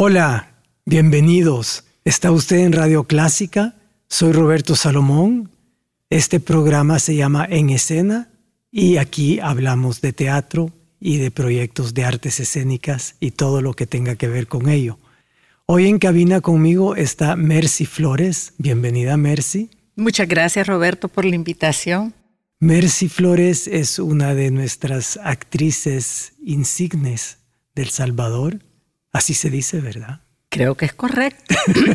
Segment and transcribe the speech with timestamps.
[0.00, 0.52] Hola,
[0.86, 1.82] bienvenidos.
[2.04, 3.74] ¿Está usted en Radio Clásica?
[4.08, 5.50] Soy Roberto Salomón.
[6.08, 8.30] Este programa se llama En Escena
[8.70, 10.70] y aquí hablamos de teatro
[11.00, 15.00] y de proyectos de artes escénicas y todo lo que tenga que ver con ello.
[15.66, 18.52] Hoy en cabina conmigo está Mercy Flores.
[18.56, 19.68] Bienvenida, Mercy.
[19.96, 22.14] Muchas gracias, Roberto, por la invitación.
[22.60, 27.38] Mercy Flores es una de nuestras actrices insignes
[27.74, 28.60] del Salvador
[29.18, 30.20] Así se dice, ¿verdad?
[30.48, 31.52] Creo que es correcto.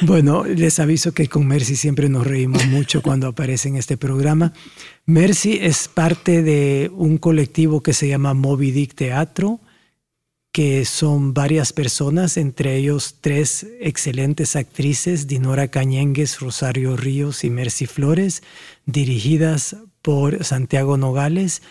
[0.00, 4.52] bueno, les aviso que con Mercy siempre nos reímos mucho cuando aparece en este programa.
[5.06, 9.60] Mercy es parte de un colectivo que se llama Moby Dick Teatro,
[10.50, 17.86] que son varias personas, entre ellos tres excelentes actrices, Dinora Cañengues, Rosario Ríos y Mercy
[17.86, 18.42] Flores,
[18.86, 21.62] dirigidas por Santiago Nogales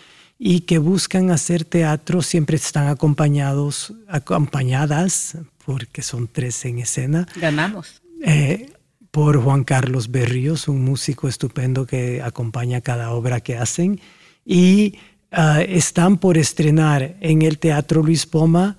[0.41, 7.27] y que buscan hacer teatro siempre están acompañados, acompañadas, porque son tres en escena.
[7.35, 8.01] Ganamos.
[8.23, 8.71] Eh,
[9.11, 13.99] por Juan Carlos Berríos, un músico estupendo que acompaña cada obra que hacen.
[14.45, 14.95] Y
[15.31, 18.77] ah, están por estrenar en el Teatro Luis Poma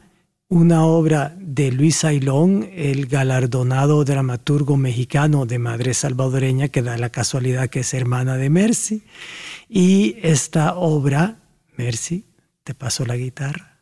[0.49, 7.11] una obra de Luis Ailón, el galardonado dramaturgo mexicano de madre salvadoreña, que da la
[7.11, 9.03] casualidad que es hermana de Mercy.
[9.69, 11.40] Y esta obra
[11.81, 12.27] Mercy,
[12.63, 13.79] te paso la guitarra.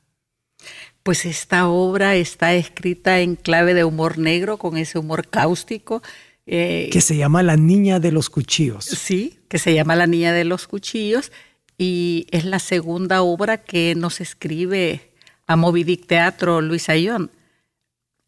[1.02, 6.00] Pues esta obra está escrita en clave de humor negro, con ese humor cáustico.
[6.46, 8.84] Eh, que se llama La Niña de los Cuchillos.
[8.84, 11.32] Sí, que se llama La Niña de los Cuchillos
[11.76, 15.10] y es la segunda obra que nos escribe
[15.46, 17.32] a Moby Dick Teatro Luis Ayón.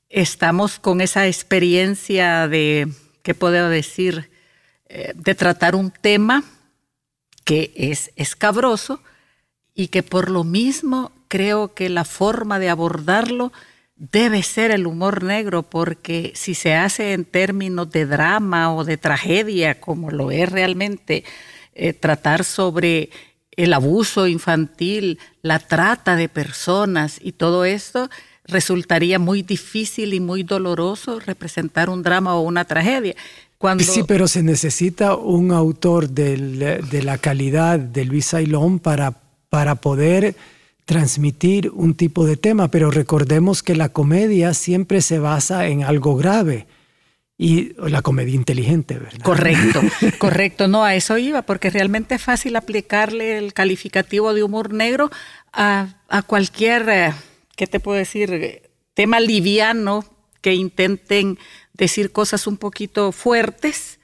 [0.09, 2.89] Estamos con esa experiencia de,
[3.23, 4.31] ¿qué puedo decir?
[4.89, 6.43] Eh, de tratar un tema
[7.45, 9.03] que es escabroso,
[9.75, 13.53] y que por lo mismo creo que la forma de abordarlo
[13.97, 18.97] debe ser el humor negro, porque si se hace en términos de drama o de
[18.97, 21.23] tragedia, como lo es realmente,
[21.75, 23.11] eh, tratar sobre
[23.53, 28.09] el abuso infantil, la trata de personas y todo esto,
[28.45, 33.15] resultaría muy difícil y muy doloroso representar un drama o una tragedia.
[33.59, 33.85] Cuando...
[33.85, 38.35] Sí, pero se necesita un autor de la calidad de Luis
[38.83, 39.15] para
[39.51, 40.37] para poder
[40.87, 46.17] transmitir un tipo de tema, pero recordemos que la comedia siempre se basa en algo
[46.17, 46.67] grave
[47.37, 49.23] y la comedia inteligente, ¿verdad?
[49.23, 49.81] Correcto,
[50.19, 50.69] correcto.
[50.69, 55.11] No, a eso iba, porque realmente es fácil aplicarle el calificativo de humor negro
[55.53, 57.13] a, a cualquier, eh,
[57.57, 58.63] ¿qué te puedo decir?
[58.95, 60.05] Tema liviano
[60.41, 61.39] que intenten
[61.73, 64.00] decir cosas un poquito fuertes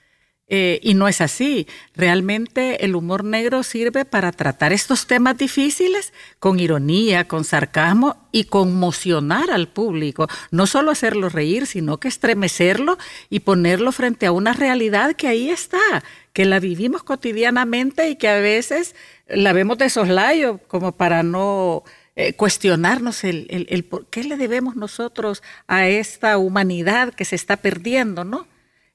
[0.49, 1.67] eh, y no es así.
[1.95, 8.45] Realmente el humor negro sirve para tratar estos temas difíciles con ironía, con sarcasmo y
[8.45, 10.29] conmocionar al público.
[10.53, 12.97] No solo hacerlo reír, sino que estremecerlo
[13.29, 18.29] y ponerlo frente a una realidad que ahí está, que la vivimos cotidianamente y que
[18.29, 18.95] a veces
[19.27, 21.83] la vemos de soslayo, como para no
[22.15, 27.35] eh, cuestionarnos el, el, el por qué le debemos nosotros a esta humanidad que se
[27.35, 28.47] está perdiendo, ¿no?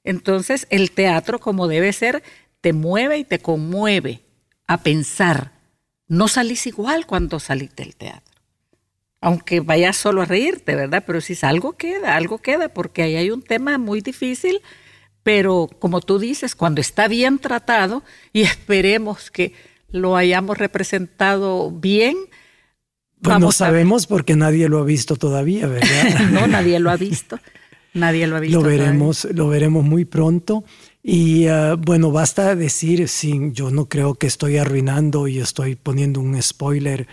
[0.04, 2.22] Entonces el teatro, como debe ser,
[2.60, 4.22] te mueve y te conmueve
[4.66, 5.52] a pensar.
[6.08, 8.32] No salís igual cuando salís del teatro.
[9.20, 11.04] Aunque vayas solo a reírte, ¿verdad?
[11.06, 14.60] Pero si algo queda, algo queda, porque ahí hay un tema muy difícil,
[15.22, 19.54] pero como tú dices, cuando está bien tratado y esperemos que
[19.90, 22.16] lo hayamos representado bien,
[23.22, 26.20] pues no sabemos porque nadie lo ha visto todavía, ¿verdad?
[26.32, 27.38] no, nadie lo ha visto.
[27.94, 28.60] Nadie lo ha visto.
[28.60, 30.64] Lo veremos, lo veremos muy pronto.
[31.02, 36.20] Y uh, bueno, basta decir, sin, yo no creo que estoy arruinando y estoy poniendo
[36.20, 37.06] un spoiler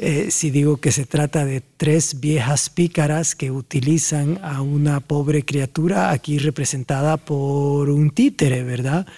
[0.00, 5.44] eh, si digo que se trata de tres viejas pícaras que utilizan a una pobre
[5.44, 9.08] criatura aquí representada por un títere, ¿verdad?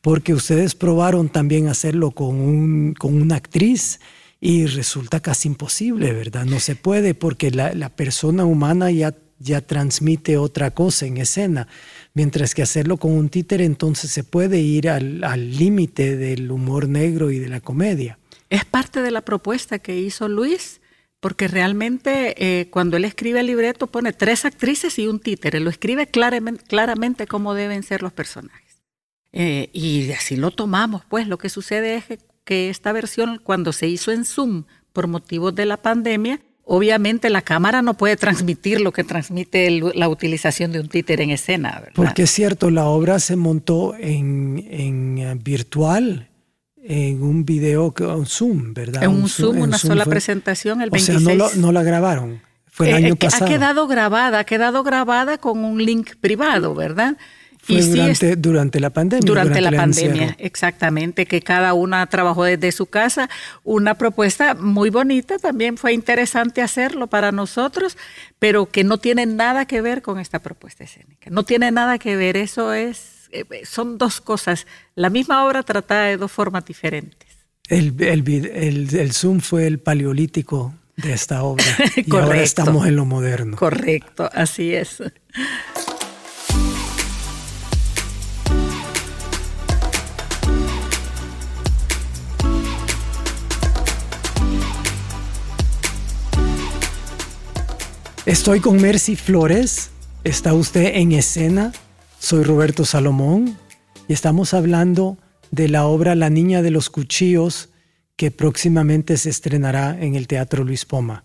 [0.00, 3.98] Porque ustedes probaron también hacerlo con, un, con una actriz
[4.40, 6.44] y resulta casi imposible, ¿verdad?
[6.44, 11.68] No se puede porque la, la persona humana ya ya transmite otra cosa en escena,
[12.14, 17.30] mientras que hacerlo con un títere entonces se puede ir al límite del humor negro
[17.30, 18.18] y de la comedia.
[18.50, 20.80] Es parte de la propuesta que hizo Luis,
[21.20, 25.70] porque realmente eh, cuando él escribe el libreto pone tres actrices y un títere, lo
[25.70, 28.82] escribe claramente, claramente cómo deben ser los personajes.
[29.32, 32.04] Eh, y así lo tomamos, pues lo que sucede es
[32.44, 37.42] que esta versión cuando se hizo en Zoom por motivos de la pandemia, obviamente la
[37.42, 41.82] cámara no puede transmitir lo que transmite la utilización de un títer en escena.
[41.94, 46.28] Porque es cierto, la obra se montó en, en eh, virtual,
[46.76, 49.02] en un video, un Zoom, ¿verdad?
[49.02, 51.26] En un, Zoom, una sola presentación el 26.
[51.26, 52.40] O sea, no, la grabaron.
[52.66, 53.46] Fue el eh, año eh, pasado.
[53.46, 57.16] Ha quedado grabada, ha quedado grabada con un link privado, ¿verdad?
[57.68, 59.26] Fue durante, durante la pandemia.
[59.26, 63.28] Durante, la pandemia, exactamente, que cada una trabajó desde su casa.
[63.62, 67.98] Una propuesta muy bonita, también fue interesante hacerlo para nosotros,
[68.38, 71.28] pero que no tiene nada que ver con esta propuesta escénica.
[71.30, 74.66] No tiene nada que ver, eso es, eh, son dos cosas.
[74.94, 77.28] La misma obra tratada de dos formas diferentes.
[77.68, 81.64] El, el, el Zoom fue el paleolítico de esta obra.
[81.96, 83.56] y ahora estamos en lo moderno.
[83.56, 85.02] Correcto, así es.
[98.28, 99.88] Estoy con Mercy Flores,
[100.22, 101.72] está usted en escena,
[102.18, 103.56] soy Roberto Salomón
[104.06, 105.16] y estamos hablando
[105.50, 107.70] de la obra La Niña de los Cuchillos
[108.16, 111.24] que próximamente se estrenará en el Teatro Luis Poma.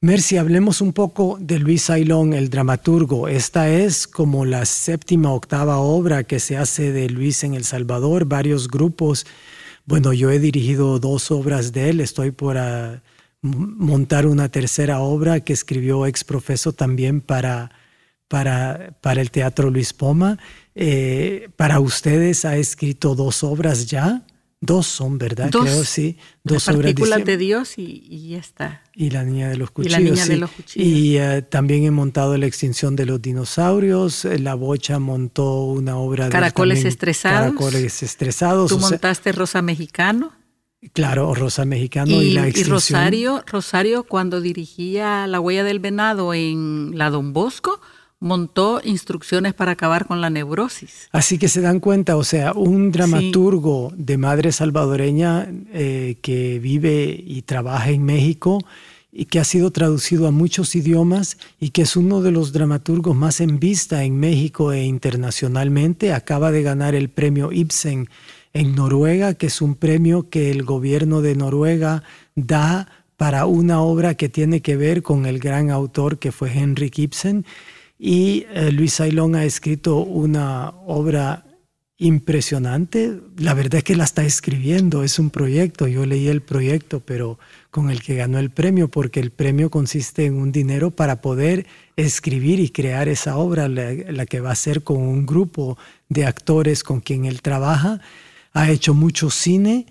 [0.00, 3.26] Mercy, hablemos un poco de Luis Ailón, el dramaturgo.
[3.26, 8.26] Esta es como la séptima, octava obra que se hace de Luis en El Salvador,
[8.26, 9.26] varios grupos.
[9.86, 12.58] Bueno, yo he dirigido dos obras de él, estoy por...
[12.58, 13.02] A,
[13.42, 17.70] montar una tercera obra que escribió ex profeso también para,
[18.26, 20.38] para, para el Teatro Luis Poma.
[20.74, 24.24] Eh, para ustedes ha escrito dos obras ya.
[24.60, 25.50] Dos son, ¿verdad?
[25.50, 26.18] Dos, Creo, sí.
[26.42, 28.82] Dos Las partículas de, Dios y, y, ya está.
[28.92, 30.00] Y La Niña de los Cuchillos.
[30.00, 30.88] Y La Niña de los Cuchillos.
[30.88, 34.24] Y eh, también he montado La Extinción de los Dinosaurios.
[34.24, 37.54] La Bocha montó una obra Caracoles Estresados.
[37.54, 38.70] Caracoles Estresados.
[38.70, 40.32] Tú montaste Rosa Mexicano.
[40.92, 42.68] Claro, Rosa Mexicano y, la extinción.
[42.68, 47.80] Y Rosario, Rosario cuando dirigía La Huella del Venado en la Don Bosco,
[48.20, 51.08] montó instrucciones para acabar con la neurosis.
[51.12, 57.22] Así que se dan cuenta, o sea, un dramaturgo de madre salvadoreña eh, que vive
[57.24, 58.58] y trabaja en México
[59.12, 63.16] y que ha sido traducido a muchos idiomas y que es uno de los dramaturgos
[63.16, 68.08] más en vista en México e internacionalmente, acaba de ganar el premio Ibsen
[68.58, 72.02] en Noruega, que es un premio que el gobierno de Noruega
[72.34, 76.98] da para una obra que tiene que ver con el gran autor que fue Henrik
[76.98, 77.46] Ibsen.
[78.00, 81.44] Y eh, Luis Ailón ha escrito una obra
[81.98, 83.20] impresionante.
[83.36, 85.86] La verdad es que la está escribiendo, es un proyecto.
[85.86, 87.38] Yo leí el proyecto, pero
[87.70, 91.66] con el que ganó el premio, porque el premio consiste en un dinero para poder
[91.94, 95.78] escribir y crear esa obra, la, la que va a ser con un grupo
[96.08, 98.00] de actores con quien él trabaja
[98.52, 99.86] ha hecho mucho cine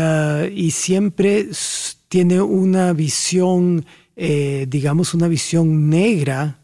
[0.00, 1.48] ah, y, siempre
[2.08, 3.86] tiene una visión,
[4.16, 6.60] eh, digamos, una visión negra,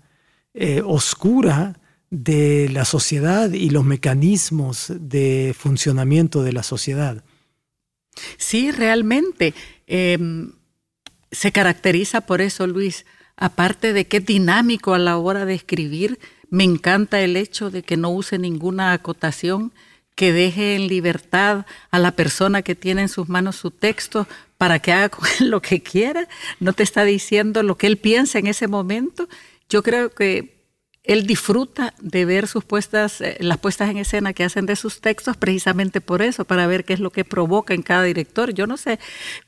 [0.54, 1.78] eh, oscura
[2.10, 7.24] de la sociedad y los mecanismos de funcionamiento de la sociedad.
[8.36, 9.54] Sí, realmente.
[9.86, 10.52] Em,
[11.30, 13.06] se caracteriza por eso, Luis.
[13.36, 16.18] Aparte de que dinámico a la hora de escribir,
[16.50, 19.72] me encanta el hecho de que no use ninguna acotación,
[20.14, 24.26] que deje en libertad a la persona que tiene en sus manos su texto
[24.58, 26.28] para que haga con él lo que quiera,
[26.60, 29.28] no te está diciendo lo que él piensa en ese momento.
[29.68, 30.62] Yo creo que
[31.04, 35.00] él disfruta de ver sus puestas, eh, las puestas en escena que hacen de sus
[35.00, 38.54] textos precisamente por eso, para ver qué es lo que provoca en cada director.
[38.54, 39.00] Yo no sé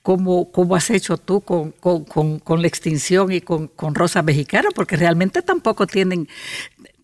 [0.02, 4.96] cómo, cómo has hecho tú con, con, con, la extinción y con, Rosa Mexicana, porque
[4.96, 6.28] realmente tampoco tienen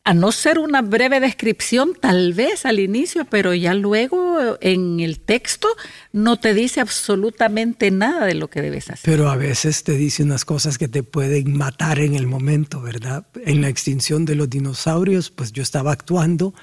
[0.04, 5.21] a no ser una breve descripción tal vez al inicio, pero ya luego en el
[5.21, 5.69] texto
[6.12, 9.02] no te dice absolutamente nada de lo que debes hacer.
[9.04, 13.26] Pero a veces te dice unas cosas que te pueden matar en el momento, ¿verdad?
[13.45, 16.54] En la extinción de los dinosaurios, pues yo estaba actuando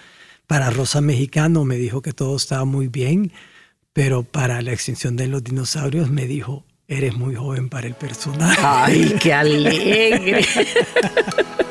[0.48, 3.32] para Rosa Mexicano, me dijo que todo estaba muy bien,
[3.94, 8.60] pero para la extinción de los dinosaurios me dijo, eres muy joven para el personaje.
[8.64, 10.46] ¡Ay, qué alegre!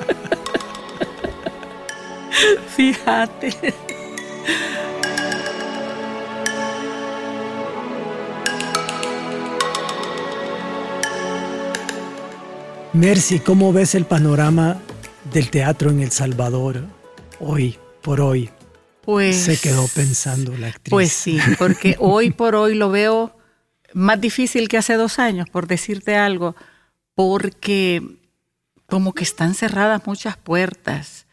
[2.76, 3.74] Fíjate.
[12.92, 14.78] Mercy, ¿cómo ves el panorama
[15.32, 16.84] del teatro en El Salvador
[17.40, 18.50] hoy por hoy?
[19.00, 20.90] Pues, se quedó pensando la actriz.
[20.90, 23.34] Pues sí, porque hoy por hoy lo veo
[23.94, 26.54] más difícil que hace dos años, por decirte algo,
[27.14, 28.02] porque
[28.86, 31.25] como que están cerradas muchas puertas.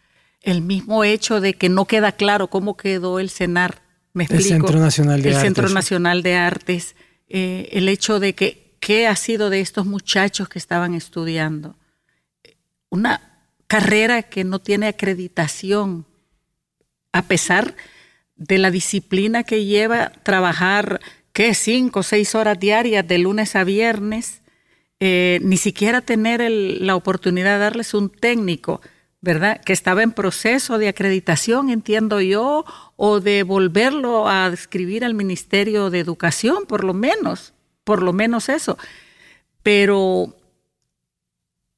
[0.43, 3.81] El mismo hecho de que no queda claro cómo quedó el CENAR,
[4.13, 4.43] me explico.
[4.43, 5.47] El Centro Nacional de el Artes.
[5.47, 6.95] Centro Nacional de Artes.
[7.27, 11.77] Eh, el hecho de que qué ha sido de estos muchachos que estaban estudiando.
[12.89, 16.05] Una carrera que no tiene acreditación,
[17.13, 17.75] a pesar
[18.35, 21.00] de la disciplina que lleva trabajar,
[21.31, 21.53] ¿qué?
[21.53, 24.41] Cinco o seis horas diarias de lunes a viernes,
[25.00, 28.81] eh, ni siquiera tener el, la oportunidad de darles un técnico,
[29.24, 29.62] ¿verdad?
[29.62, 32.65] Que estaba en proceso de acreditación, entiendo yo,
[32.98, 37.53] o de volverlo a escribir al Ministerio de Educación, por lo menos,
[37.86, 38.77] por lo menos eso.
[39.63, 40.36] Pero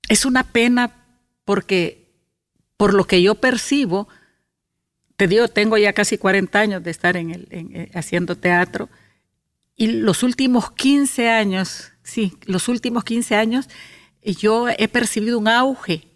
[0.09, 1.05] es una pena
[1.45, 2.09] porque,
[2.77, 4.07] por lo que yo percibo,
[5.15, 8.89] te digo, tengo ya casi 40 años de estar en el, eh, haciendo teatro
[9.75, 13.69] y los últimos 15 años, sí, los últimos 15 años,
[14.23, 16.14] yo he percibido un auge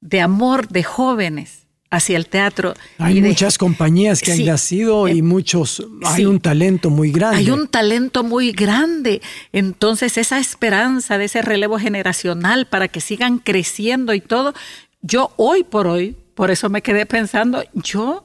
[0.00, 2.74] de amor de jóvenes hacia el teatro.
[2.98, 6.26] Hay de, muchas compañías que sí, han nacido y eh, muchos, hay sí.
[6.26, 7.38] un talento muy grande.
[7.38, 9.20] Hay un talento muy grande.
[9.52, 14.54] Entonces, esa esperanza de ese relevo generacional para que sigan creciendo y todo,
[15.02, 18.24] yo hoy por hoy, por eso me quedé pensando, yo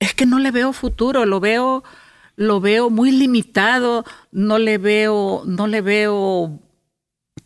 [0.00, 1.84] es que no le veo futuro, lo veo,
[2.36, 6.60] lo veo muy limitado, no le veo, no le veo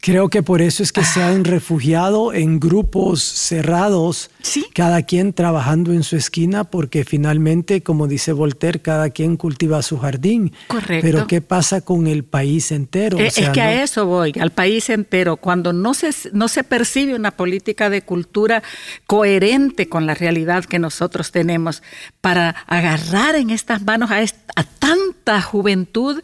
[0.01, 4.67] Creo que por eso es que se han refugiado en grupos cerrados, Sí.
[4.75, 9.99] cada quien trabajando en su esquina, porque finalmente, como dice Voltaire, cada quien cultiva su
[9.99, 10.53] jardín.
[10.69, 11.07] Correcto.
[11.07, 13.19] Pero ¿qué pasa con el país entero?
[13.19, 13.67] Eh, O sea, es que ¿no?
[13.67, 15.37] a eso voy, al país entero.
[15.37, 18.63] Cuando no se, no se percibe una política de cultura
[19.07, 21.83] coherente con la realidad que nosotros tenemos
[22.21, 26.21] para agarrar en estas manos a, est- a tanta juventud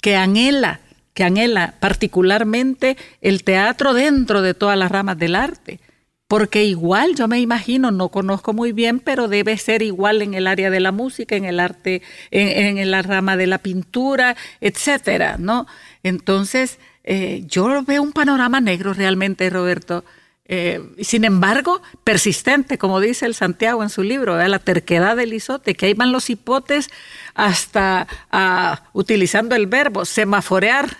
[0.00, 0.80] que anhela,
[1.14, 5.80] que anhela particularmente el teatro dentro de todas las ramas del arte.
[6.28, 10.46] Porque igual yo me imagino, no conozco muy bien, pero debe ser igual en el
[10.46, 12.00] área de la música, en el arte,
[12.30, 15.66] en, la rama de la pintura, etcétera, ¿no?
[16.02, 20.04] Entonces, eh, yo veo un panorama negro realmente, Roberto.
[20.44, 25.74] Eh, sin embargo, persistente, como dice el Santiago en su libro, la terquedad del isote,
[25.74, 26.90] que ahí van los hipotes
[27.34, 30.96] hasta ah, utilizando el verbo semaforear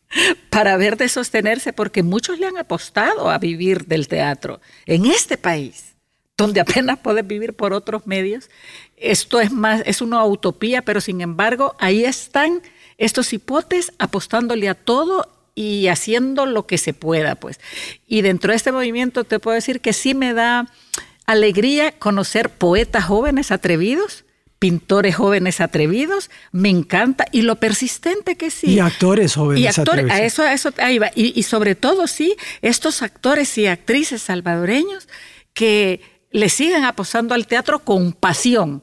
[0.50, 5.36] para ver de sostenerse, porque muchos le han apostado a vivir del teatro en este
[5.36, 5.94] país,
[6.36, 8.48] donde apenas puedes vivir por otros medios.
[8.96, 12.62] Esto es más, es una utopía, pero sin embargo, ahí están
[12.96, 17.58] estos hipotes apostándole a todo y haciendo lo que se pueda, pues.
[18.06, 20.70] Y dentro de este movimiento te puedo decir que sí me da
[21.24, 24.24] alegría conocer poetas jóvenes atrevidos,
[24.58, 28.74] pintores jóvenes atrevidos, me encanta y lo persistente que sí.
[28.74, 30.32] Y actores jóvenes Y actores, a atrevidos.
[30.32, 31.10] eso, a eso ahí va.
[31.14, 35.08] Y, y sobre todo, sí, estos actores y actrices salvadoreños
[35.54, 38.82] que le siguen apostando al teatro con pasión,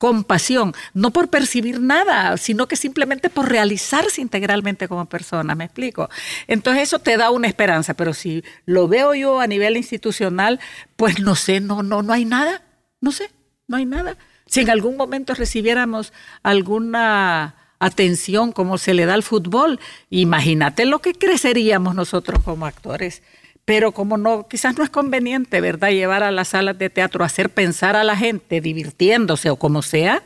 [0.00, 5.66] con pasión, no por percibir nada, sino que simplemente por realizarse integralmente como persona, ¿me
[5.66, 6.08] explico?
[6.46, 10.58] Entonces eso te da una esperanza, pero si lo veo yo a nivel institucional,
[10.96, 12.62] pues no sé, no, no, no hay nada,
[13.02, 13.30] no sé,
[13.68, 14.16] no hay nada.
[14.46, 21.00] Si en algún momento recibiéramos alguna atención como se le da al fútbol, imagínate lo
[21.00, 23.22] que creceríamos nosotros como actores.
[23.64, 25.90] Pero como no, quizás no es conveniente, ¿verdad?
[25.90, 30.22] Llevar a las salas de teatro hacer pensar a la gente divirtiéndose o como sea,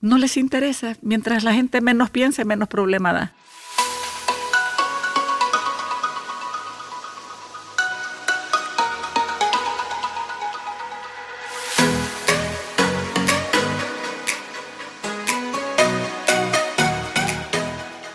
[0.00, 0.96] no les interesa.
[1.02, 3.34] Mientras la gente menos piense, menos problema da.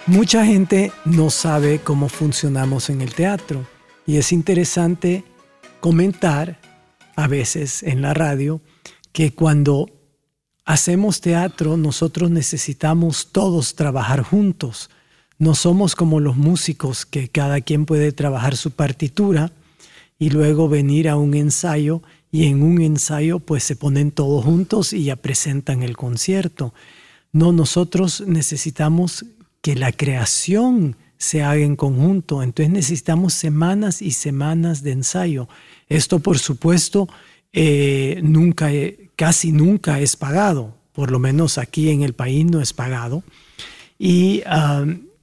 [0.07, 3.65] Mucha gente no sabe cómo funcionamos en el teatro
[4.05, 5.24] y es interesante
[5.79, 6.59] comentar
[7.15, 8.62] a veces en la radio
[9.12, 9.89] que cuando
[10.65, 14.89] hacemos teatro nosotros necesitamos todos trabajar juntos.
[15.38, 19.51] No somos como los músicos que cada quien puede trabajar su partitura
[20.17, 24.93] y luego venir a un ensayo y en un ensayo pues se ponen todos juntos
[24.93, 26.74] y ya presentan el concierto.
[27.31, 29.25] No, nosotros necesitamos
[29.62, 32.43] que la creación se haga en conjunto.
[32.43, 35.48] Entonces necesitamos semanas y semanas de ensayo.
[35.88, 37.07] Esto, por supuesto,
[37.53, 40.75] eh, nunca, eh, casi nunca es pagado.
[40.93, 43.24] Por lo menos aquí en el país no es pagado.
[43.98, 44.43] Y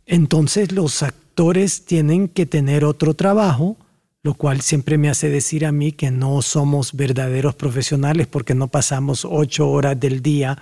[0.07, 3.77] entonces los actores tienen que tener otro trabajo
[4.23, 8.69] lo cual siempre me hace decir a mí que no somos verdaderos profesionales porque no
[8.69, 10.59] pasamos ocho horas del día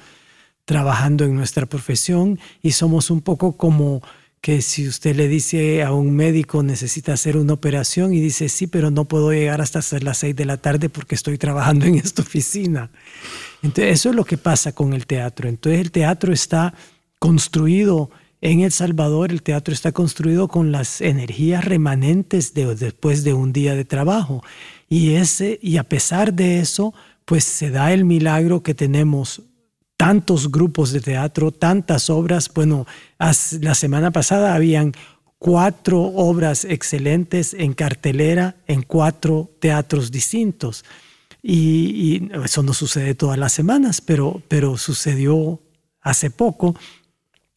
[0.65, 4.03] trabajando en nuestra profesión y somos un poco como
[4.41, 8.67] que si usted le dice a un médico necesita hacer una operación y dice sí,
[8.67, 12.23] pero no puedo llegar hasta las seis de la tarde porque estoy trabajando en esta
[12.23, 12.91] oficina.
[13.63, 15.49] Entonces eso es lo que pasa con el teatro.
[15.49, 16.75] Entonces el teatro está
[17.19, 23.35] construido en El Salvador, el teatro está construido con las energías remanentes de, después de
[23.35, 24.43] un día de trabajo.
[24.89, 26.95] Y, ese, y a pesar de eso,
[27.27, 29.43] pues se da el milagro que tenemos
[30.01, 32.51] tantos grupos de teatro, tantas obras.
[32.55, 32.87] Bueno,
[33.61, 34.95] la semana pasada habían
[35.39, 40.87] cuatro obras excelentes en cartelera en cuatro teatros distintos.
[41.43, 45.61] Y, eso no sucede todas las semanas, pero, pero sucedió
[46.01, 46.75] hace poco.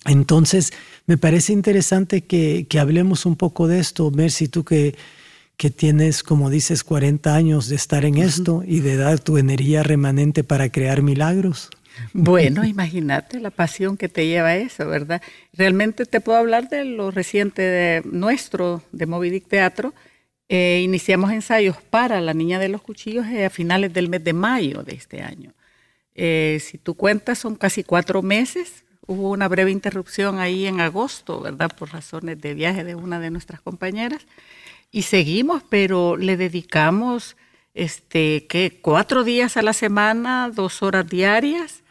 [0.03, 0.73] Entonces,
[1.05, 4.11] me parece interesante que, que, hablemos un poco de esto.
[4.11, 4.97] Mercy, tú que,
[5.55, 9.81] que tienes, como dices, 40 años de estar en esto y de dar tu energía
[9.81, 11.69] remanente para crear milagros.
[12.13, 15.21] Bueno, imagínate la pasión que te lleva a eso, ¿verdad?
[15.53, 19.93] Realmente te puedo hablar de lo reciente de nuestro, de Moby Teatro.
[20.49, 24.33] Eh, iniciamos ensayos para La Niña de los Cuchillos eh, a finales del mes de
[24.33, 25.53] mayo de este año.
[26.15, 28.83] Eh, si tú cuentas, son casi cuatro meses.
[29.05, 31.71] Hubo una breve interrupción ahí en agosto, ¿verdad?
[31.75, 34.25] Por razones de viaje de una de nuestras compañeras.
[34.91, 37.35] Y seguimos, pero le dedicamos
[37.73, 41.83] este, que cuatro días a la semana, dos horas diarias,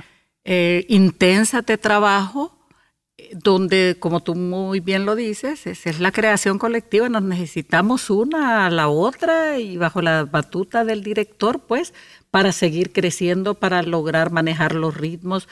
[0.45, 2.59] eh, intensa de trabajo,
[3.33, 8.67] donde, como tú muy bien lo dices, es, es, la creación colectiva, nos necesitamos una
[8.67, 11.95] a la otra y bajo la batuta del director, pues,
[12.31, 15.49] para seguir creciendo, para lograr manejar los ritmos,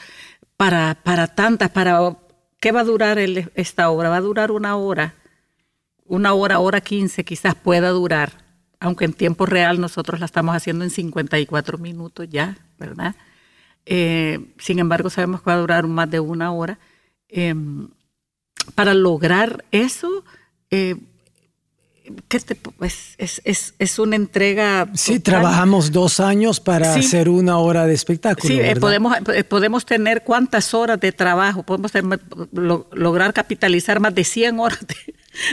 [0.57, 2.17] para, para tantas, para...
[2.59, 4.09] ¿Qué va a durar esta obra?
[4.09, 5.15] Va a durar una hora,
[6.05, 8.40] una hora, hora quince quizás pueda durar
[8.81, 13.15] aunque en tiempo real nosotros la estamos haciendo en 54 minutos ya, ¿verdad?
[13.85, 16.79] Eh, sin embargo, sabemos que va a durar más de una hora.
[17.29, 17.89] Em,
[18.73, 20.23] para lograr eso,
[20.71, 20.95] eh,
[22.77, 24.89] pues, es, es, una entrega.
[24.95, 28.51] Sí, trabajamos dos años para hacer una hora de espectáculo.
[28.51, 29.15] Sí, eh, podemos,
[29.47, 31.91] podemos tener cuántas horas de trabajo, podemos
[32.51, 34.79] lograr capitalizar más de 100 horas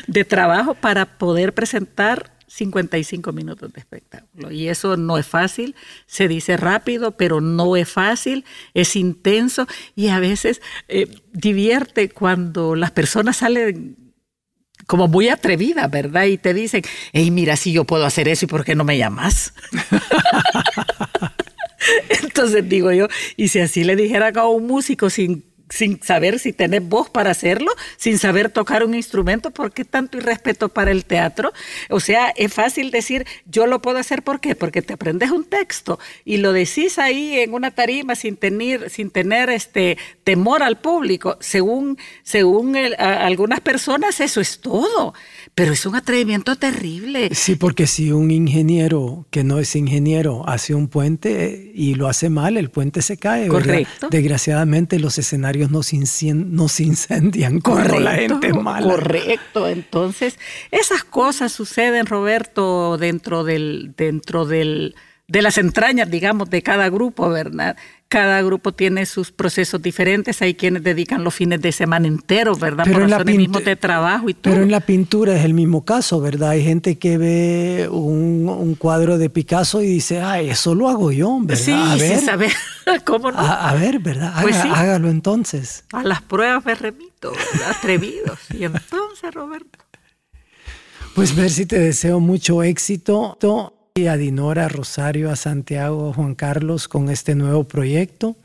[0.07, 4.51] de trabajo para poder presentar 55 minutos de espectáculo.
[4.51, 5.75] Y eso no es fácil,
[6.07, 12.75] se dice rápido, pero no es fácil, es intenso y a veces eh, divierte cuando
[12.75, 13.97] las personas salen
[14.87, 16.25] como muy atrevidas, ¿verdad?
[16.25, 16.83] Y te dicen,
[17.13, 19.53] hey, mira, si yo puedo hacer eso, ¿y por qué no me llamas?
[22.23, 23.07] Entonces digo yo,
[23.37, 27.31] y si así le dijera a un músico sin sin saber si tenés voz para
[27.31, 31.53] hacerlo, sin saber tocar un instrumento, ¿por qué tanto irrespeto para el teatro?
[31.91, 34.55] O sea, es fácil decir, yo lo puedo hacer, ¿por qué?
[34.55, 39.11] Porque te aprendes un texto y lo decís ahí en una tarima sin tener, sin
[39.11, 41.37] tener este temor al público.
[41.41, 45.15] Según, según algunas personas, eso es todo.
[45.59, 47.31] Pero es un atrevimiento terrible.
[47.35, 52.07] Sí, porque si un ingeniero que no es ingeniero hace un puente eh, y lo
[52.07, 53.49] hace mal, el puente se cae.
[53.49, 54.09] Correcto.
[54.09, 58.87] Desgraciadamente los escenarios no se, incendian cuando la gente es mala.
[58.87, 59.68] Correcto.
[59.68, 60.38] Entonces,
[60.71, 64.94] esas cosas suceden, Roberto, dentro del, dentro del,
[65.27, 67.77] de las entrañas, digamos, de cada grupo, ¿verdad?
[68.09, 70.40] Cada grupo tiene sus procesos diferentes.
[70.40, 72.85] Hay quienes dedican los fines de semana enteros, ¿verdad?
[72.85, 74.55] Pero Por razones mismo de trabajo y todo.
[74.55, 76.51] Pero en la pintura es el mismo caso, ¿verdad?
[76.51, 81.38] Hay gente que ve un, cuadro de Picasso y dice, ah, eso lo hago yo,
[81.42, 81.62] ¿verdad?
[81.62, 82.53] Sí, a ver, saber
[83.05, 83.38] cómo no.
[83.38, 84.35] A, ver, ¿verdad?
[84.40, 84.68] pues sí.
[84.73, 85.85] Hágalo entonces.
[85.92, 87.33] A las pruebas me remito,
[87.68, 88.38] atrevidos.
[88.59, 89.79] y entonces, Roberto.
[91.14, 93.37] Pues ver si te deseo mucho éxito
[94.07, 98.37] a Dinora, Rosario, a Santiago, a Juan Carlos con este nuevo proyecto.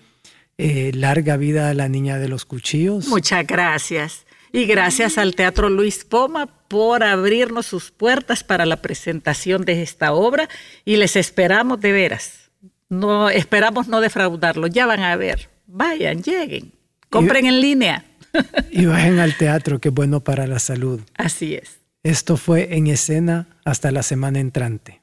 [0.58, 3.08] Eh, larga vida a la niña de los cuchillos.
[3.08, 4.26] Muchas gracias.
[4.52, 10.14] Y gracias al Teatro Luis Poma por abrirnos sus puertas para la presentación de esta
[10.14, 10.48] obra
[10.86, 12.52] y les esperamos de veras.
[12.88, 14.68] No esperamos no defraudarlo.
[14.68, 15.50] Ya van a ver.
[15.66, 16.72] Vayan, lleguen.
[17.10, 18.06] Compren en línea.
[18.72, 21.00] Y vayan al teatro, que es bueno para la salud.
[21.16, 21.78] Así es.
[22.02, 25.03] Esto fue en escena hasta la semana entrante.